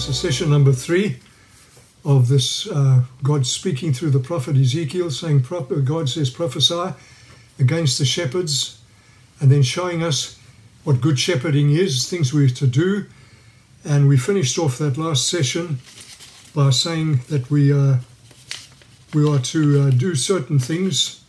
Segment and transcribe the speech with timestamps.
[0.00, 1.18] This is session number three
[2.06, 6.94] of this uh, God speaking through the prophet Ezekiel, saying, God says, prophesy
[7.58, 8.80] against the shepherds,
[9.40, 10.38] and then showing us
[10.84, 13.04] what good shepherding is, things we're to do.
[13.84, 15.80] And we finished off that last session
[16.54, 17.98] by saying that we, uh,
[19.12, 21.22] we are to uh, do certain things,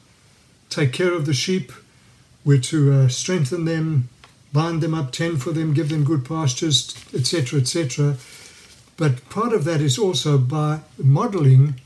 [0.70, 1.74] take care of the sheep,
[2.46, 4.08] we're to uh, strengthen them,
[4.54, 8.16] bind them up, tend for them, give them good pastures, etc., etc.
[9.02, 11.82] But part of that is also by modeling,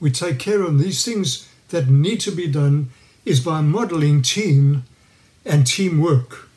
[0.00, 2.88] we take care of these things that need to be done,
[3.26, 4.84] is by modeling team
[5.44, 6.48] and teamwork,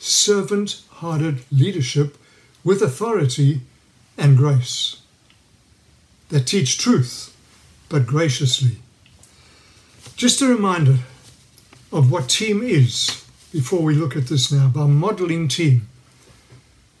[0.00, 2.18] servant hearted leadership
[2.64, 3.60] with authority
[4.18, 5.00] and grace
[6.30, 7.32] that teach truth,
[7.88, 8.78] but graciously.
[10.16, 10.98] Just a reminder
[11.92, 15.86] of what team is before we look at this now by modeling team.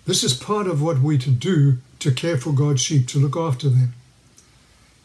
[0.04, 3.36] This is part of what we're to do to care for God's sheep, to look
[3.36, 3.94] after them,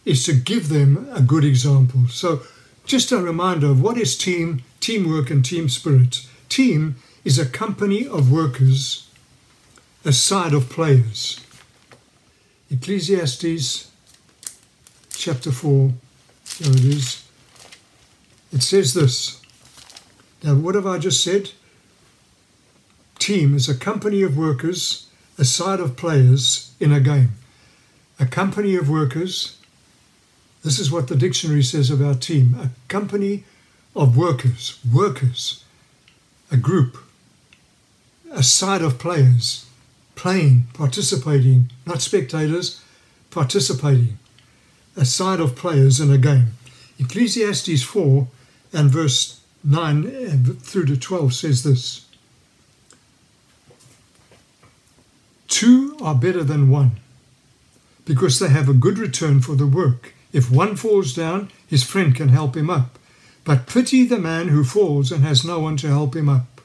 [0.06, 2.08] is to give them a good example.
[2.08, 2.42] So,
[2.86, 6.28] just a reminder of what is team, teamwork, and team spirit.
[6.50, 9.08] Team is a company of workers,
[10.04, 11.40] a side of players.
[12.72, 13.92] Ecclesiastes
[15.12, 15.92] chapter 4,
[16.60, 17.24] there it is.
[18.52, 19.42] It says this
[20.44, 21.52] now, what have I just said?
[23.20, 25.06] Team is a company of workers,
[25.42, 27.32] a side of players in a game.
[28.20, 29.58] A company of workers,
[30.64, 33.44] this is what the dictionary says about team a company
[33.96, 35.66] of workers, workers,
[36.52, 36.96] a group,
[38.32, 39.66] a side of players,
[40.14, 42.80] playing, participating, not spectators,
[43.32, 44.20] participating,
[44.96, 46.50] a side of players in a game.
[47.00, 48.28] Ecclesiastes 4
[48.74, 52.06] and verse 9 through to 12 says this
[55.62, 56.94] Two are better than one
[58.06, 60.16] because they have a good return for the work.
[60.34, 62.98] If one falls down, his friend can help him up.
[63.44, 66.62] But pity the man who falls and has no one to help him up.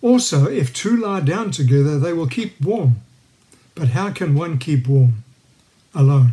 [0.00, 2.96] Also, if two lie down together, they will keep warm.
[3.76, 5.22] But how can one keep warm?
[5.94, 6.32] Alone.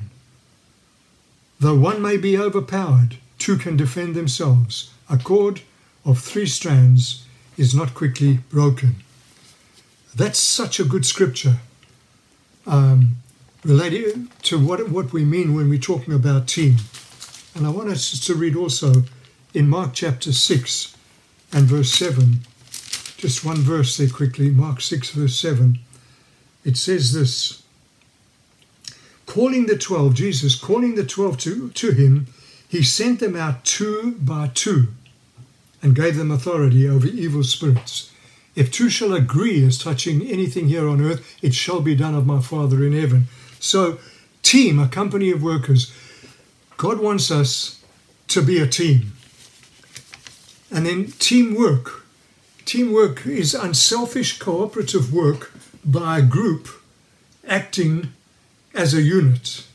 [1.60, 4.90] Though one may be overpowered, two can defend themselves.
[5.08, 5.62] A cord
[6.04, 7.28] of three strands
[7.58, 9.04] is not quickly broken.
[10.20, 11.60] That's such a good scripture
[12.68, 13.16] um,
[13.64, 16.76] related to what, what we mean when we're talking about team.
[17.56, 19.06] And I want us to read also
[19.54, 20.98] in Mark chapter 6
[21.54, 22.40] and verse 7,
[23.16, 25.80] just one verse there quickly, Mark 6, verse 7.
[26.66, 27.64] It says this
[29.26, 32.28] Calling the twelve, Jesus calling the twelve to, to him,
[32.68, 34.90] he sent them out two by two
[35.82, 38.12] and gave them authority over evil spirits.
[38.56, 42.26] If two shall agree as touching anything here on earth, it shall be done of
[42.26, 43.28] my Father in heaven.
[43.60, 44.00] So,
[44.44, 45.94] team, a company of workers.
[46.78, 47.84] God wants us
[48.30, 49.14] to be a team.
[50.72, 52.06] And then teamwork.
[52.66, 55.52] Teamwork is unselfish cooperative work
[55.84, 56.68] by a group
[57.48, 58.14] acting
[58.74, 59.66] as a unit.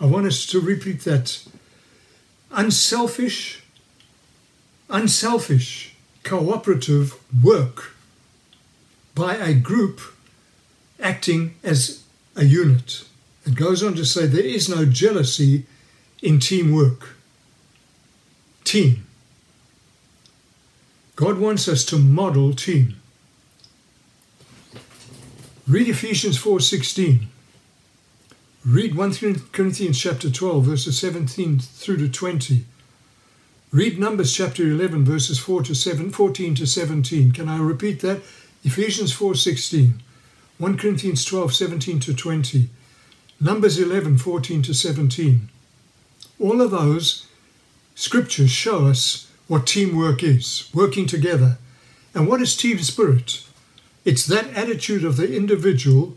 [0.00, 1.46] I want us to repeat that
[2.50, 3.62] unselfish,
[4.88, 5.94] unselfish,
[6.24, 7.93] cooperative work
[9.14, 10.00] by a group
[11.00, 12.04] acting as
[12.36, 13.04] a unit.
[13.46, 15.66] It goes on to say there is no jealousy
[16.22, 17.16] in teamwork.
[18.64, 19.06] Team.
[21.16, 22.96] God wants us to model team.
[25.66, 27.28] Read Ephesians 4:16.
[28.64, 32.64] Read 1 Corinthians chapter 12, verses 17 through to 20.
[33.70, 37.32] Read Numbers chapter 11, verses 4 to 7, 14 to 17.
[37.32, 38.22] Can I repeat that?
[38.64, 40.00] Ephesians 4:16,
[40.56, 42.70] 1 Corinthians 12:17 to 20,
[43.38, 45.50] Numbers 11:14 to 17.
[46.40, 47.26] All of those
[47.94, 51.58] scriptures show us what teamwork is, working together.
[52.14, 53.42] And what is team spirit?
[54.06, 56.16] It's that attitude of the individual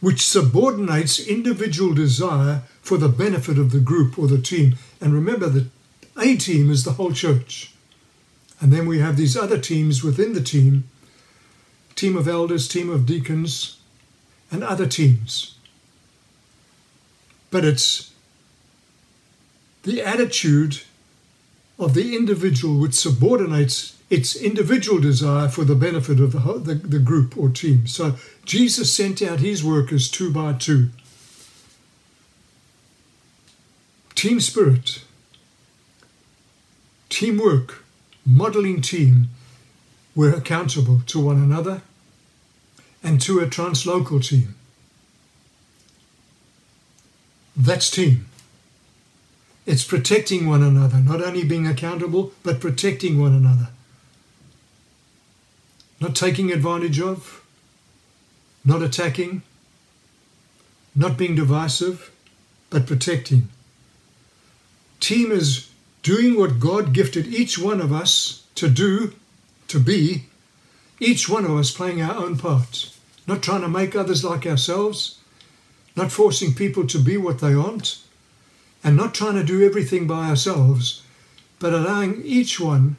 [0.00, 4.74] which subordinates individual desire for the benefit of the group or the team.
[5.00, 5.70] And remember that
[6.16, 7.70] a team is the whole church.
[8.60, 10.84] And then we have these other teams within the team
[11.96, 13.78] team of elders, team of deacons,
[14.50, 15.56] and other teams.
[17.50, 18.12] But it's
[19.82, 20.82] the attitude
[21.78, 26.98] of the individual which subordinates its individual desire for the benefit of the, the, the
[26.98, 27.86] group or team.
[27.86, 30.90] So Jesus sent out his workers two by two.
[34.14, 35.02] Team spirit,
[37.08, 37.84] teamwork,
[38.24, 39.28] modeling team,
[40.14, 41.82] we're accountable to one another
[43.06, 44.56] and to a translocal team.
[47.56, 48.26] That's team.
[49.64, 53.68] It's protecting one another, not only being accountable, but protecting one another.
[56.00, 57.44] Not taking advantage of,
[58.64, 59.42] not attacking,
[60.96, 62.10] not being divisive,
[62.70, 63.48] but protecting.
[64.98, 65.70] Team is
[66.02, 69.14] doing what God gifted each one of us to do,
[69.68, 70.24] to be,
[70.98, 72.95] each one of us playing our own part,
[73.26, 75.18] not trying to make others like ourselves,
[75.96, 77.98] not forcing people to be what they aren't,
[78.84, 81.02] and not trying to do everything by ourselves,
[81.58, 82.96] but allowing each one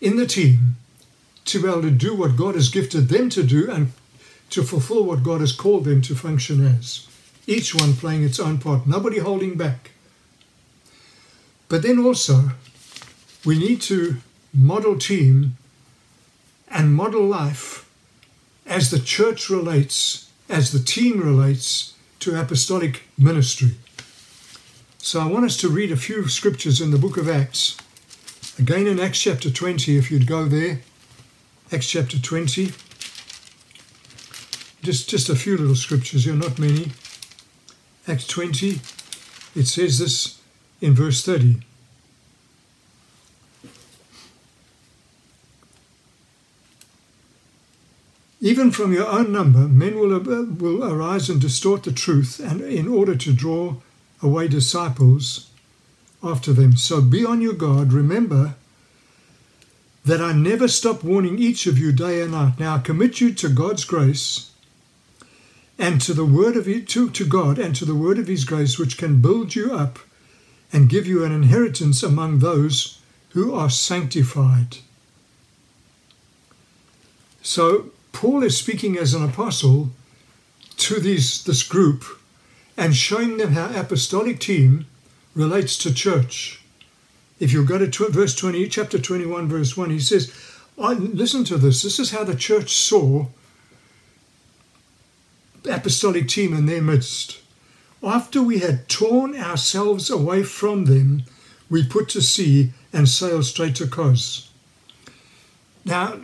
[0.00, 0.76] in the team
[1.46, 3.92] to be able to do what God has gifted them to do and
[4.50, 7.06] to fulfill what God has called them to function as.
[7.46, 9.92] Each one playing its own part, nobody holding back.
[11.68, 12.50] But then also,
[13.44, 14.18] we need to
[14.52, 15.56] model team
[16.70, 17.87] and model life
[18.68, 23.72] as the church relates, as the team relates to apostolic ministry.
[24.98, 27.78] So I want us to read a few scriptures in the book of Acts.
[28.58, 30.80] Again in Acts chapter 20, if you'd go there.
[31.72, 32.72] Acts chapter 20.
[34.82, 36.92] Just, just a few little scriptures here, not many.
[38.06, 38.80] Acts 20,
[39.54, 40.40] it says this
[40.80, 41.60] in verse 30.
[48.40, 52.86] Even from your own number, men will, will arise and distort the truth, and in
[52.86, 53.76] order to draw
[54.22, 55.50] away disciples
[56.22, 56.76] after them.
[56.76, 57.92] So be on your guard.
[57.92, 58.54] Remember
[60.04, 62.58] that I never stop warning each of you day and night.
[62.58, 64.50] Now I commit you to God's grace
[65.78, 68.78] and to the word of to, to God and to the word of his grace,
[68.78, 69.98] which can build you up
[70.72, 73.00] and give you an inheritance among those
[73.30, 74.78] who are sanctified.
[77.42, 79.90] So Paul is speaking as an apostle
[80.78, 82.04] to these, this group
[82.76, 84.86] and showing them how apostolic team
[85.34, 86.62] relates to church.
[87.40, 90.32] If you go to verse 20, chapter 21, verse 1, he says,
[90.76, 91.82] Listen to this.
[91.82, 93.26] This is how the church saw
[95.68, 97.40] apostolic team in their midst.
[98.02, 101.24] After we had torn ourselves away from them,
[101.68, 104.50] we put to sea and sailed straight to Kos.
[105.84, 106.20] Now,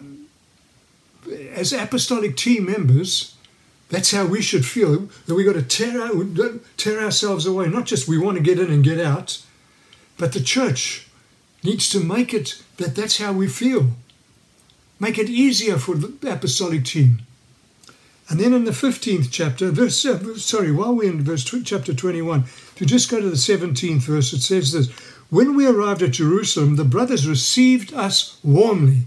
[1.54, 3.34] as apostolic team members,
[3.88, 5.08] that's how we should feel.
[5.26, 6.14] That we've got to tear, out,
[6.76, 7.68] tear ourselves away.
[7.68, 9.42] Not just we want to get in and get out,
[10.18, 11.08] but the church
[11.62, 13.90] needs to make it that that's how we feel.
[15.00, 17.18] Make it easier for the apostolic team.
[18.28, 22.40] And then in the 15th chapter, verse, uh, sorry, while we're in verse chapter 21,
[22.40, 24.88] if you just go to the 17th verse, it says this
[25.28, 29.02] When we arrived at Jerusalem, the brothers received us warmly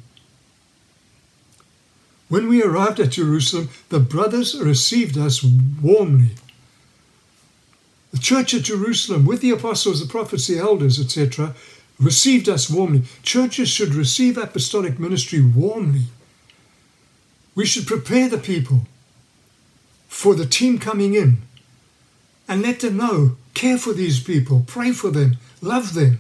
[2.30, 5.44] when we arrived at Jerusalem, the brothers received us
[5.82, 6.32] warmly.
[8.12, 11.56] The church at Jerusalem, with the apostles, the prophets, the elders, etc.,
[12.00, 13.04] received us warmly.
[13.24, 16.04] Churches should receive apostolic ministry warmly.
[17.56, 18.82] We should prepare the people
[20.08, 21.38] for the team coming in
[22.48, 26.20] and let them know care for these people, pray for them, love them,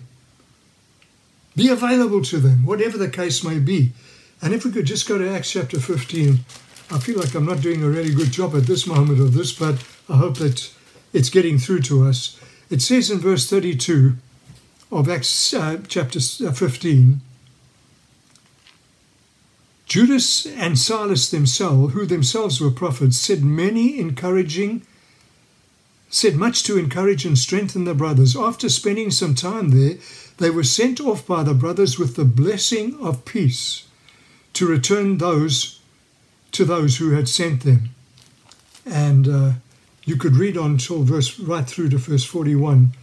[1.55, 3.91] be available to them, whatever the case may be.
[4.41, 6.39] And if we could just go to Acts chapter 15,
[6.91, 9.51] I feel like I'm not doing a really good job at this moment of this,
[9.51, 10.71] but I hope that
[11.11, 12.39] it's getting through to us.
[12.69, 14.13] It says in verse 32
[14.91, 17.21] of Acts uh, chapter uh, 15
[19.85, 24.85] Judas and Silas themselves, who themselves were prophets, said many encouraging,
[26.09, 28.35] said much to encourage and strengthen the brothers.
[28.35, 29.97] After spending some time there,
[30.39, 33.86] they were sent off by the brothers with the blessing of peace
[34.57, 35.79] to return those
[36.51, 37.89] to those who had sent them.
[38.85, 39.51] And uh,
[40.03, 42.93] you could read on till verse right through to verse 41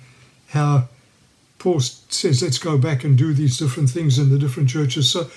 [0.49, 0.89] how
[1.61, 5.09] Paul says, let's go back and do these different things in the different churches.
[5.09, 5.31] So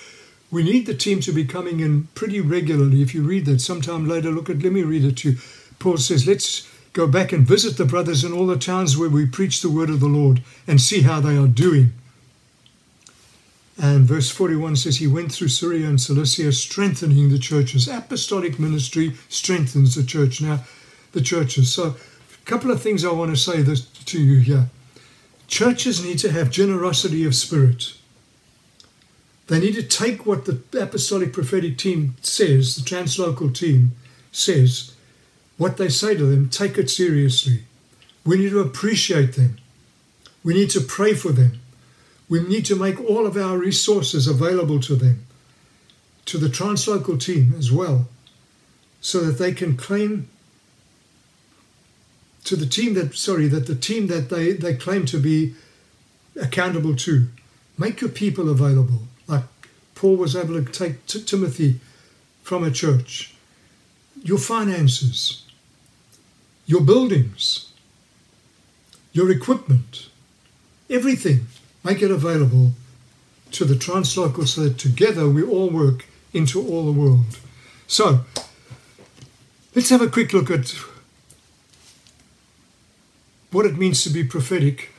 [0.50, 3.00] we need the team to be coming in pretty regularly.
[3.00, 5.38] If you read that sometime later, look at, let me read it to you.
[5.78, 9.24] Paul says, let's go back and visit the brothers in all the towns where we
[9.24, 11.92] preach the word of the Lord and see how they are doing.
[13.80, 17.86] And verse 41 says, He went through Syria and Cilicia, strengthening the churches.
[17.86, 20.40] Apostolic ministry strengthens the church.
[20.40, 20.64] Now,
[21.12, 21.72] the churches.
[21.72, 24.68] So, a couple of things I want to say this to you here.
[25.46, 27.94] Churches need to have generosity of spirit.
[29.46, 33.92] They need to take what the apostolic prophetic team says, the translocal team
[34.30, 34.94] says,
[35.56, 37.64] what they say to them, take it seriously.
[38.24, 39.58] We need to appreciate them.
[40.44, 41.60] We need to pray for them.
[42.28, 45.26] We need to make all of our resources available to them,
[46.26, 48.08] to the translocal team as well,
[49.00, 50.28] so that they can claim
[52.44, 55.54] to the team that sorry that the team that they they claim to be
[56.40, 57.28] accountable to.
[57.76, 59.02] Make your people available.
[59.26, 59.44] Like
[59.94, 61.80] paul was able to take t- timothy
[62.42, 63.34] from a church.
[64.22, 65.42] Your finances
[66.68, 67.72] your buildings
[69.12, 70.10] your equipment
[70.90, 71.46] everything
[71.88, 72.72] make it available
[73.50, 77.38] to the translocal so that together we all work into all the world
[77.86, 78.20] so
[79.74, 80.74] let's have a quick look at
[83.50, 84.90] what it means to be prophetic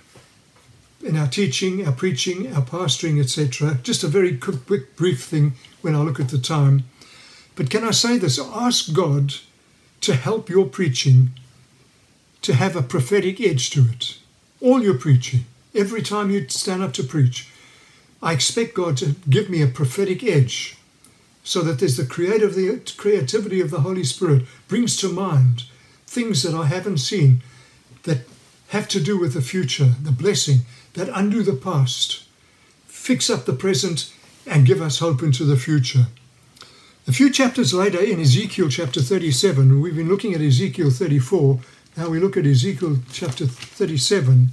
[1.03, 3.77] in our teaching, our preaching, our pastoring, etc.
[3.84, 6.84] Just a very quick, quick, brief thing when I look at the time.
[7.55, 8.39] But can I say this?
[8.39, 9.36] Ask God
[10.01, 11.31] to help your preaching
[12.41, 14.17] to have a prophetic edge to it.
[14.62, 17.48] All your preaching, every time you stand up to preach,
[18.22, 20.78] I expect God to give me a prophetic edge
[21.44, 25.64] so that there's the creative the creativity of the Holy Spirit brings to mind
[26.06, 27.42] things that I haven't seen
[28.04, 28.20] that
[28.70, 30.60] have to do with the future, the blessing,
[30.94, 32.24] that undo the past,
[32.88, 34.14] fix up the present,
[34.46, 36.08] and give us hope into the future.
[37.08, 41.60] A few chapters later, in Ezekiel chapter 37, we've been looking at Ezekiel 34.
[41.98, 44.50] Now we look at Ezekiel chapter 37,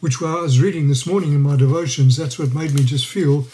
[0.00, 2.16] which I was reading this morning in my devotions.
[2.16, 3.46] That's what made me just feel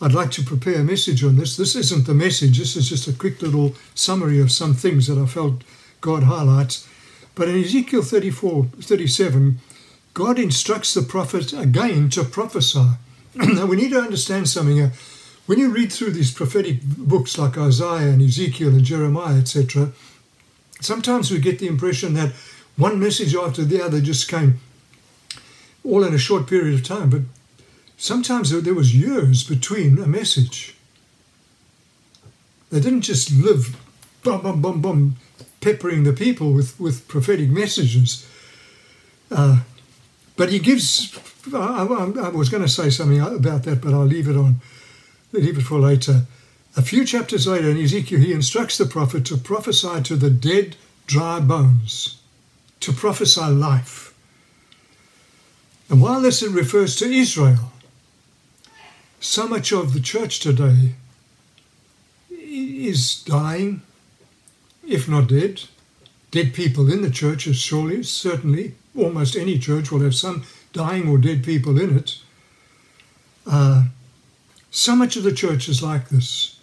[0.00, 1.56] I'd like to prepare a message on this.
[1.56, 5.18] This isn't the message, this is just a quick little summary of some things that
[5.18, 5.62] I felt
[6.00, 6.86] God highlights.
[7.34, 9.58] But in Ezekiel 34, 37,
[10.14, 12.90] God instructs the prophet again to prophesy.
[13.34, 14.76] now we need to understand something.
[14.76, 14.92] here.
[15.46, 19.92] When you read through these prophetic books like Isaiah and Ezekiel and Jeremiah, etc.,
[20.80, 22.32] sometimes we get the impression that
[22.76, 24.60] one message after the other just came
[25.88, 27.10] all in a short period of time.
[27.10, 27.22] But
[27.96, 30.76] sometimes there was years between a message.
[32.70, 33.76] They didn't just live
[34.22, 35.16] bum bum bum bum
[35.60, 38.28] peppering the people with, with prophetic messages.
[39.30, 39.60] Uh,
[40.36, 41.18] but he gives,
[41.52, 44.60] I, I, I was going to say something about that, but I'll leave it on,
[45.32, 46.26] leave it for later.
[46.76, 50.76] A few chapters later in Ezekiel, he instructs the prophet to prophesy to the dead,
[51.06, 52.20] dry bones,
[52.80, 54.07] to prophesy life.
[55.88, 57.72] And while this refers to Israel,
[59.20, 60.92] so much of the church today
[62.30, 63.82] is dying,
[64.86, 65.62] if not dead.
[66.30, 71.08] Dead people in the church is surely, certainly, almost any church will have some dying
[71.08, 72.18] or dead people in it.
[73.46, 73.84] Uh,
[74.70, 76.60] so much of the church is like this.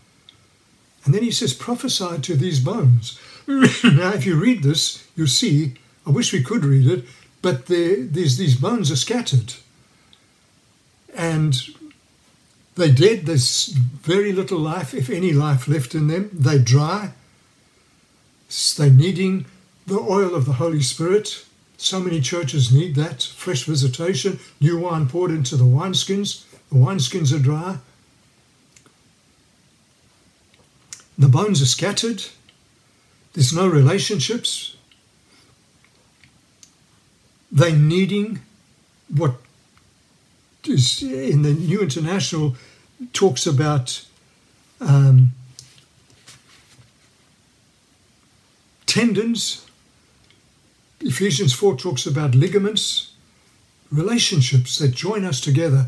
[1.03, 3.19] And then he says, prophesy to these bones.
[3.47, 7.05] now, if you read this, you see, I wish we could read it,
[7.45, 9.53] but these, these bones are scattered.
[11.13, 11.55] And
[12.73, 13.27] they're dead.
[13.27, 16.31] There's very little life, if any life, left in them.
[16.33, 17.11] They dry.
[18.75, 19.45] They're needing
[19.85, 21.45] the oil of the Holy Spirit.
[21.77, 26.45] So many churches need that fresh visitation, new wine poured into the wineskins.
[26.71, 27.77] The wineskins are dry.
[31.15, 32.25] The bones are scattered.
[33.33, 34.74] There's no relationships.
[37.55, 38.39] They're needing
[39.07, 39.35] what
[40.65, 42.57] is in the New International
[43.13, 44.05] talks about
[44.81, 45.31] um,
[48.85, 49.65] tendons.
[50.99, 53.13] Ephesians 4 talks about ligaments,
[53.89, 55.87] relationships that join us together.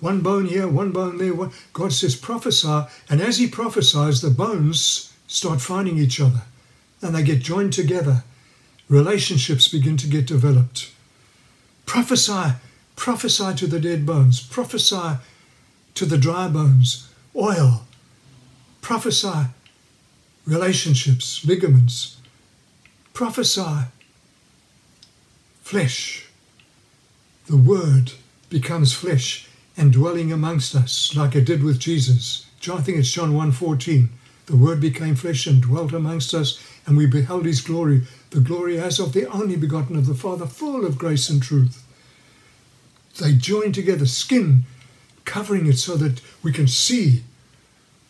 [0.00, 1.32] One bone here, one bone there.
[1.32, 1.52] One.
[1.72, 2.82] God says, prophesy.
[3.08, 6.42] And as He prophesies, the bones start finding each other
[7.00, 8.22] and they get joined together.
[8.90, 10.90] Relationships begin to get developed.
[11.86, 12.56] Prophesy,
[12.96, 15.18] prophesy to the dead bones, prophesy
[15.94, 17.86] to the dry bones, oil,
[18.82, 19.46] prophesy,
[20.46, 22.18] relationships, ligaments,
[23.14, 23.86] prophesy.
[25.62, 26.26] Flesh.
[27.46, 28.12] The Word
[28.50, 32.46] becomes flesh and dwelling amongst us, like it did with Jesus.
[32.70, 34.08] I think it's John 1.14.
[34.46, 38.02] The Word became flesh and dwelt amongst us, and we beheld his glory,
[38.36, 41.82] the glory as of the only begotten of the Father, full of grace and truth.
[43.18, 44.64] They join together, skin
[45.24, 47.22] covering it so that we can see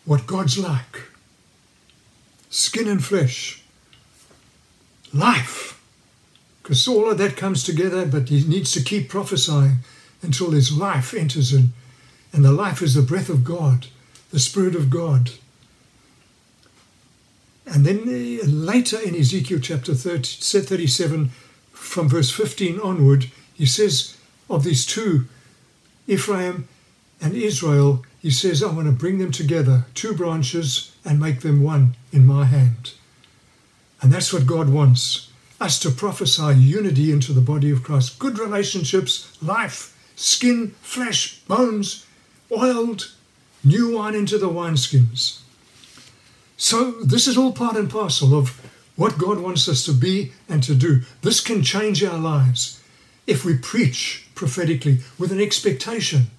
[0.03, 1.03] what God's like.
[2.49, 3.63] Skin and flesh
[5.13, 5.81] life.
[6.61, 9.77] Because all of that comes together, but he needs to keep prophesying
[10.21, 11.71] until his life enters in.
[12.33, 13.87] And the life is the breath of God,
[14.31, 15.31] the Spirit of God.
[17.67, 20.23] And then uh, later in Ezekiel chapter 30,
[20.61, 21.29] 37,
[21.71, 24.17] from verse 15 onward, he says
[24.49, 25.25] of these two,
[26.07, 26.67] Ephraim
[27.21, 31.61] and Israel, he says, I want to bring them together, two branches, and make them
[31.61, 32.93] one in my hand.
[34.01, 35.29] And that's what God wants.
[35.59, 42.05] us to prophesy unity into the body of Christ, good relationships, life, skin, flesh, bones,
[42.51, 43.11] oiled,
[43.63, 45.39] new wine into the wineskins.
[46.59, 48.59] So, this is all part and parcel of
[48.95, 51.01] what God wants us to be and to do.
[51.21, 52.81] This can change our lives
[53.27, 56.31] if we preach prophetically with an expectation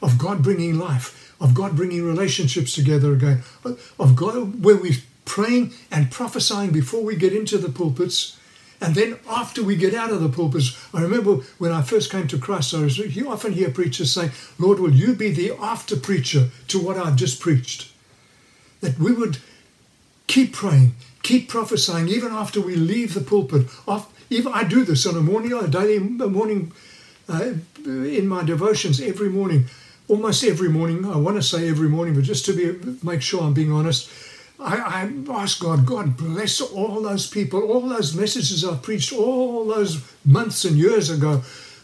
[0.00, 3.42] of God bringing life, of God bringing relationships together again,
[3.98, 8.38] of God where we're praying and prophesying before we get into the pulpits.
[8.80, 12.28] And then after we get out of the pulpits, I remember when I first came
[12.28, 15.96] to Christ, I was, you often hear preachers say, Lord, will you be the after
[15.96, 17.92] preacher to what I've just preached?
[18.80, 19.38] That we would
[20.26, 23.66] keep praying, keep prophesying, even after we leave the pulpit.
[24.30, 26.72] Even I do this on a morning, a daily morning,
[27.28, 27.54] uh,
[27.84, 29.66] in my devotions every morning,
[30.06, 31.04] almost every morning.
[31.04, 34.10] I want to say every morning, but just to be make sure I'm being honest,
[34.60, 39.64] I, I ask God, God bless all those people, all those messages I've preached all
[39.66, 41.42] those months and years ago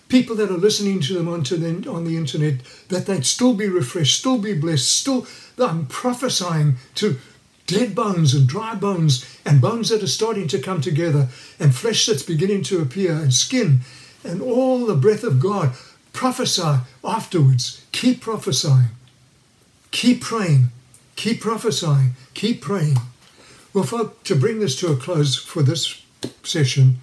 [0.09, 2.55] people that are listening to them on, the, on the internet,
[2.89, 5.27] that they'd still be refreshed, still be blessed, still,
[5.59, 7.19] I'm prophesying to
[7.67, 12.07] dead bones and dry bones and bones that are starting to come together and flesh
[12.07, 13.81] that's beginning to appear and skin
[14.23, 15.73] and all the breath of God.
[16.13, 17.85] Prophesy afterwards.
[17.93, 18.91] Keep prophesying.
[19.91, 20.67] Keep praying.
[21.17, 22.13] Keep prophesying.
[22.35, 22.99] Keep praying.
[23.73, 26.03] Well, folk, to bring this to a close for this
[26.43, 27.01] session,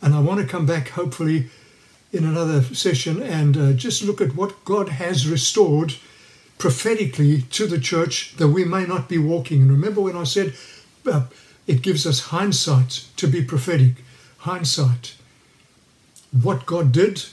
[0.00, 1.50] and I want to come back hopefully
[2.12, 5.94] in another session and uh, just look at what God has restored
[6.62, 9.62] prophetically to the church that we may not be walking.
[9.62, 10.54] And remember when I said
[11.04, 11.24] uh,
[11.66, 13.94] it gives us hindsight to be prophetic,
[14.38, 15.16] hindsight.
[16.30, 17.24] What God did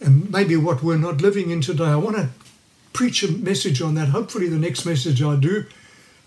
[0.00, 1.86] and maybe what we're not living in today.
[1.86, 2.28] I want to
[2.92, 4.08] preach a message on that.
[4.08, 5.64] Hopefully, the next message I do.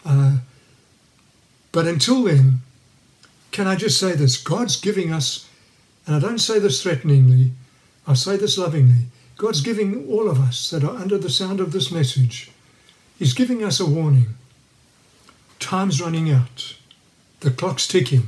[0.04, 0.38] Uh,
[1.71, 2.62] but until then,
[3.51, 4.41] can I just say this?
[4.41, 5.47] God's giving us,
[6.08, 7.51] and I don't say this threateningly,
[8.08, 9.06] I say this lovingly.
[9.41, 12.51] God's giving all of us that are under the sound of this message,
[13.17, 14.36] He's giving us a warning.
[15.58, 16.75] Time's running out.
[17.39, 18.27] The clock's ticking.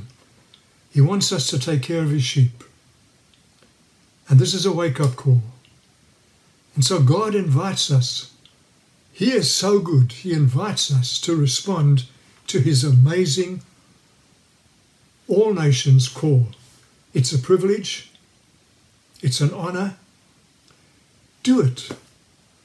[0.90, 2.64] He wants us to take care of His sheep.
[4.28, 5.42] And this is a wake up call.
[6.74, 8.32] And so God invites us.
[9.12, 10.10] He is so good.
[10.10, 12.06] He invites us to respond
[12.48, 13.62] to His amazing
[15.28, 16.48] all nations call.
[17.12, 18.10] It's a privilege,
[19.22, 19.96] it's an honor,
[21.44, 21.90] do it.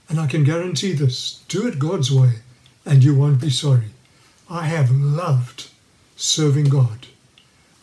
[0.09, 2.39] And I can guarantee this do it God's way,
[2.83, 3.91] and you won't be sorry.
[4.49, 5.69] I have loved
[6.15, 7.05] serving God.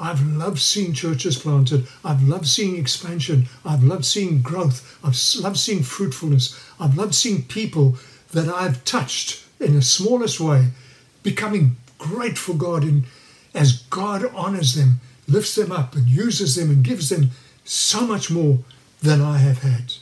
[0.01, 1.87] I've loved seeing churches planted.
[2.05, 3.49] I've loved seeing expansion.
[3.65, 4.99] I've loved seeing growth.
[5.05, 6.61] I've loved seeing fruitfulness.
[6.81, 7.97] I've loved seeing people
[8.33, 10.69] that I've touched in the smallest way
[11.23, 13.05] becoming great for God in,
[13.55, 17.31] as God honors them, lifts them up, and uses them and gives them
[17.65, 18.59] so much more
[19.03, 19.95] than I have had.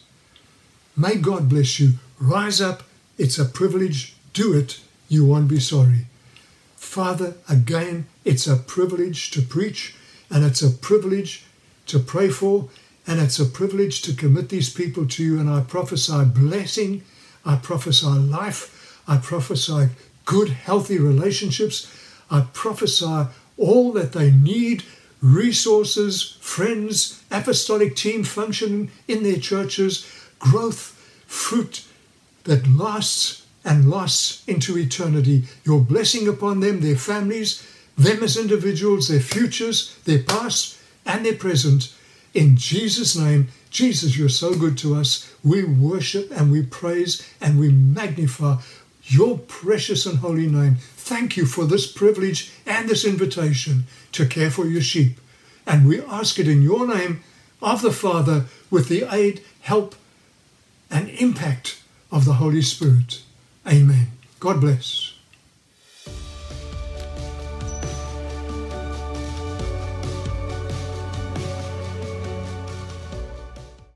[0.97, 1.95] May God bless you.
[2.21, 2.85] Rise up.
[3.19, 4.15] It's a privilege.
[4.33, 4.81] Do it.
[5.09, 6.07] You won't be sorry.
[6.77, 9.97] Father, again, it's a privilege to preach,
[10.31, 11.45] and it's a privilege
[11.87, 12.69] to pray for,
[13.07, 15.41] and it's a privilege to commit these people to you.
[15.41, 17.03] And I prophesy blessing,
[17.45, 19.89] I prophesy life, I prophesy
[20.25, 21.93] good, healthy relationships,
[22.31, 23.27] I prophesy
[23.57, 24.85] all that they need
[25.21, 30.07] resources, friends, apostolic team function in their churches
[30.45, 30.93] growth,
[31.27, 31.85] fruit
[32.45, 35.45] that lasts and lasts into eternity.
[35.65, 41.35] Your blessing upon them, their families, them as individuals, their futures, their past, and their
[41.35, 41.95] present.
[42.35, 45.33] In Jesus' name, Jesus, you're so good to us.
[45.43, 48.57] We worship and we praise and we magnify
[49.05, 50.77] your precious and holy name.
[50.97, 55.19] Thank you for this privilege and this invitation to care for your sheep.
[55.67, 57.23] And we ask it in your name
[57.63, 59.95] of the Father with the aid, help,
[60.95, 63.23] and impact of the Holy Spirit.
[63.67, 64.13] Amen.
[64.39, 65.14] God bless.